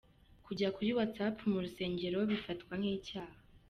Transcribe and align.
Kujya 0.45 0.67
kuri 0.75 0.89
Whatsapp 0.97 1.37
mu 1.49 1.57
rusengero 1.63 2.19
bifatwa 2.29 2.73
nk'icyaha. 2.79 3.35